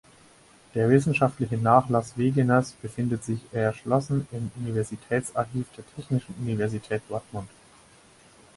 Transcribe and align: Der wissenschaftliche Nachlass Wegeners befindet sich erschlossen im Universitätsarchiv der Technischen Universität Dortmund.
Der 0.73 0.89
wissenschaftliche 0.89 1.57
Nachlass 1.57 2.17
Wegeners 2.17 2.71
befindet 2.71 3.23
sich 3.23 3.39
erschlossen 3.51 4.27
im 4.31 4.49
Universitätsarchiv 4.57 5.67
der 5.77 5.83
Technischen 5.95 6.33
Universität 6.41 7.03
Dortmund. 7.07 7.47